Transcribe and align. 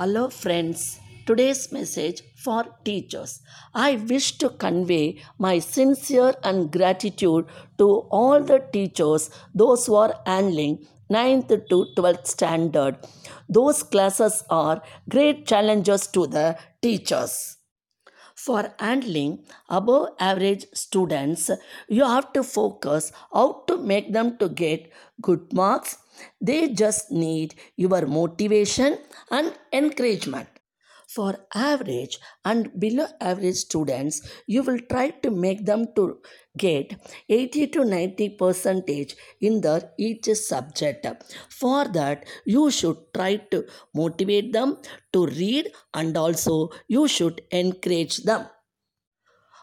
Hello, 0.00 0.30
friends. 0.30 0.98
Today's 1.26 1.70
message 1.72 2.22
for 2.34 2.64
teachers. 2.86 3.42
I 3.74 3.96
wish 3.96 4.38
to 4.38 4.48
convey 4.48 5.20
my 5.36 5.58
sincere 5.58 6.32
and 6.42 6.72
gratitude 6.72 7.44
to 7.76 7.88
all 8.18 8.42
the 8.42 8.60
teachers, 8.72 9.28
those 9.54 9.84
who 9.84 9.96
are 9.96 10.14
handling 10.24 10.86
9th 11.10 11.68
to 11.68 11.86
12th 11.98 12.26
standard. 12.26 12.96
Those 13.46 13.82
classes 13.82 14.42
are 14.48 14.80
great 15.06 15.46
challenges 15.46 16.06
to 16.14 16.26
the 16.26 16.56
teachers. 16.80 17.58
For 18.44 18.62
handling 18.78 19.32
above 19.68 20.10
average 20.18 20.64
students, 20.72 21.50
you 21.88 22.04
have 22.04 22.32
to 22.34 22.42
focus 22.42 23.12
how 23.32 23.64
to 23.68 23.76
make 23.92 24.12
them 24.12 24.36
to 24.38 24.48
get 24.48 24.90
good 25.20 25.52
marks. 25.52 25.98
They 26.40 26.68
just 26.68 27.10
need 27.10 27.54
your 27.76 28.06
motivation 28.06 28.98
and 29.30 29.52
encouragement. 29.72 30.59
For 31.14 31.44
average 31.54 32.18
and 32.44 32.68
below 32.78 33.06
average 33.20 33.56
students, 33.56 34.20
you 34.46 34.62
will 34.62 34.78
try 34.90 35.10
to 35.24 35.30
make 35.30 35.64
them 35.66 35.86
to 35.96 36.18
get 36.56 36.94
80 37.28 37.66
to 37.68 37.84
90 37.84 38.28
percentage 38.42 39.16
in 39.40 39.60
their 39.60 39.90
each 39.98 40.26
subject. 40.34 41.06
For 41.48 41.88
that, 41.88 42.26
you 42.44 42.70
should 42.70 42.98
try 43.12 43.36
to 43.50 43.64
motivate 43.92 44.52
them 44.52 44.78
to 45.12 45.26
read 45.26 45.72
and 45.94 46.16
also 46.16 46.70
you 46.86 47.08
should 47.08 47.42
encourage 47.50 48.18
them. 48.18 48.46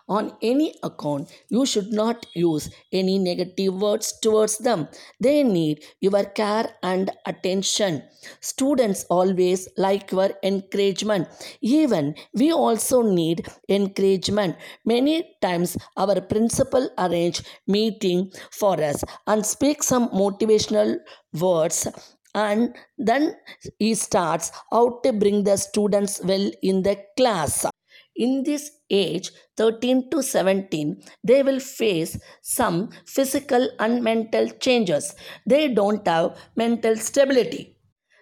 On 0.09 0.31
any 0.41 0.73
account, 0.83 1.29
you 1.49 1.65
should 1.65 1.91
not 1.91 2.25
use 2.33 2.69
any 2.93 3.19
negative 3.19 3.73
words 3.73 4.17
towards 4.21 4.57
them. 4.57 4.87
They 5.19 5.43
need 5.43 5.83
your 5.99 6.23
care 6.23 6.69
and 6.81 7.11
attention. 7.25 8.03
Students 8.39 9.05
always 9.09 9.67
like 9.77 10.11
your 10.11 10.31
encouragement. 10.43 11.27
Even 11.61 12.15
we 12.33 12.53
also 12.53 13.01
need 13.01 13.47
encouragement. 13.67 14.55
Many 14.85 15.35
times 15.41 15.77
our 15.97 16.21
principal 16.21 16.89
arrange 16.97 17.41
meeting 17.67 18.31
for 18.51 18.79
us 18.81 19.03
and 19.27 19.45
speak 19.45 19.83
some 19.83 20.09
motivational 20.09 20.99
words 21.33 21.87
and 22.33 22.75
then 22.97 23.35
he 23.79 23.93
starts 23.95 24.51
how 24.71 24.99
to 25.03 25.11
bring 25.11 25.43
the 25.43 25.57
students 25.57 26.21
well 26.23 26.51
in 26.61 26.83
the 26.83 26.95
class 27.17 27.65
in 28.17 28.43
this 28.43 28.71
age 28.89 29.31
13 29.57 30.09
to 30.09 30.21
17 30.23 31.01
they 31.23 31.43
will 31.43 31.59
face 31.59 32.17
some 32.41 32.89
physical 33.05 33.69
and 33.79 34.03
mental 34.03 34.49
changes. 34.49 35.13
They 35.45 35.67
don't 35.73 36.07
have 36.07 36.37
mental 36.55 36.95
stability 36.97 37.76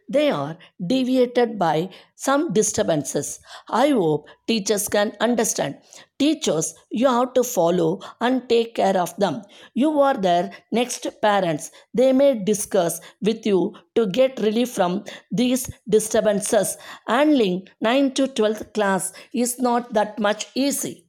they 0.10 0.30
are 0.30 0.58
deviated 0.86 1.58
by 1.58 1.90
some 2.16 2.54
disturbances. 2.54 3.40
I 3.70 3.90
hope 3.90 4.28
teachers 4.48 4.88
can 4.88 5.14
understand. 5.20 5.78
Teachers, 6.18 6.76
you 6.92 7.08
have 7.08 7.34
to 7.34 7.44
follow 7.44 8.02
and 8.22 8.48
take 8.48 8.76
care 8.76 8.98
of 8.98 9.16
them. 9.18 9.42
You 9.74 10.00
are 10.00 10.14
their 10.16 10.52
next 10.72 11.08
parents. 11.22 11.72
They 11.94 12.14
may 12.14 12.36
discuss 12.44 13.02
with 13.22 13.46
you 13.46 13.76
to 13.96 14.08
get 14.08 14.40
relief 14.40 14.72
from 14.72 15.04
these 15.32 15.70
disturbances. 15.90 16.78
Handling 17.08 17.68
9 17.82 18.14
to 18.14 18.28
12th 18.28 18.74
class 18.74 19.14
is 19.34 19.60
not 19.60 19.94
that 19.94 20.20
much 20.20 20.48
easy. 20.56 21.05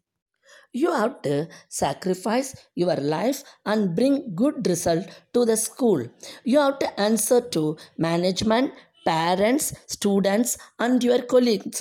You 0.83 0.93
have 0.93 1.23
to 1.23 1.49
sacrifice 1.71 2.55
your 2.75 2.97
life 2.97 3.43
and 3.65 3.97
bring 3.97 4.35
good 4.35 4.67
result 4.67 5.07
to 5.33 5.47
the 5.47 5.57
school. 5.57 6.07
You 6.45 6.59
have 6.61 6.79
to 6.81 7.01
answer 7.01 7.41
to 7.41 7.79
management, 7.97 8.75
parents, 9.07 9.73
students 9.87 10.59
and 10.79 11.03
your 11.03 11.23
colleagues. 11.23 11.81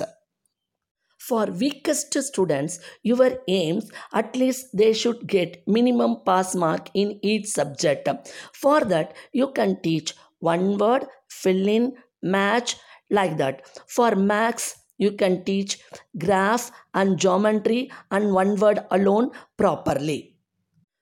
For 1.17 1.45
weakest 1.47 2.17
students, 2.23 2.79
your 3.03 3.31
aims 3.49 3.91
at 4.13 4.33
least 4.35 4.67
they 4.73 4.93
should 4.93 5.27
get 5.27 5.67
minimum 5.67 6.21
pass 6.25 6.55
mark 6.55 6.89
in 6.93 7.19
each 7.21 7.47
subject. 7.47 8.07
For 8.53 8.79
that, 8.85 9.13
you 9.33 9.51
can 9.51 9.81
teach 9.81 10.13
one 10.39 10.77
word, 10.77 11.05
fill 11.27 11.67
in, 11.67 11.95
match 12.21 12.77
like 13.09 13.35
that. 13.37 13.67
For 13.87 14.15
maths, 14.15 14.77
you 14.97 15.11
can 15.11 15.43
teach 15.43 15.79
graph 16.17 16.71
and 16.93 17.17
geometry 17.17 17.91
and 18.11 18.33
one 18.33 18.55
word 18.55 18.85
alone 18.91 19.31
properly. 19.57 20.35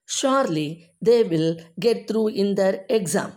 Surely 0.05 0.91
they 1.01 1.23
will 1.23 1.57
get 1.79 2.07
through 2.07 2.27
in 2.29 2.55
their 2.55 2.85
exam. 2.89 3.31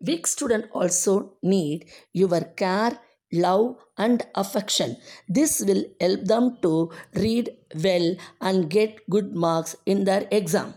Weak 0.00 0.26
student 0.26 0.66
also 0.72 1.36
need 1.42 1.86
your 2.12 2.40
care, 2.56 2.98
love 3.32 3.76
and 3.98 4.26
affection. 4.34 4.96
This 5.28 5.60
will 5.60 5.84
help 6.00 6.24
them 6.24 6.58
to 6.62 6.90
read 7.14 7.50
well 7.74 8.16
and 8.40 8.70
get 8.70 8.98
good 9.08 9.34
marks 9.34 9.76
in 9.86 10.04
their 10.04 10.26
exam. 10.30 10.74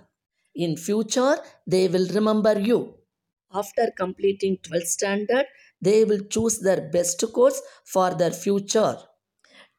In 0.56 0.76
future, 0.78 1.38
they 1.66 1.88
will 1.88 2.08
remember 2.10 2.60
you. 2.60 2.96
After 3.52 3.92
completing 3.98 4.58
12th 4.58 4.88
standard, 4.88 5.46
they 5.82 6.06
will 6.06 6.24
choose 6.26 6.60
their 6.60 6.90
best 6.92 7.24
course 7.34 7.62
for 7.86 8.14
their 8.14 8.32
future. 8.32 8.98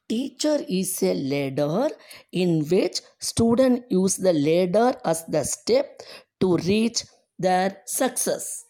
Teacher 0.09 0.59
is 0.69 1.03
a 1.03 1.15
ladder 1.15 1.89
in 2.31 2.67
which 2.69 3.01
student 3.19 3.85
use 3.91 4.17
the 4.17 4.35
ladder 4.35 4.95
as 5.05 5.25
the 5.27 5.45
step 5.45 6.03
to 6.41 6.57
reach 6.59 7.05
their 7.39 7.83
success. 7.87 8.65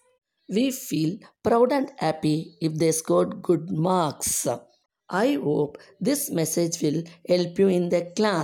We 0.49 0.71
feel 0.71 1.19
proud 1.43 1.73
and 1.73 1.91
happy 1.99 2.57
if 2.61 2.75
they 2.75 2.93
scored 2.93 3.43
good 3.43 3.71
marks. 3.71 4.47
I 5.11 5.33
hope 5.35 5.79
this 6.01 6.31
message 6.31 6.81
will 6.81 7.03
help 7.29 7.59
you 7.59 7.69
in 7.69 7.89
the 7.89 8.13
class. 8.17 8.43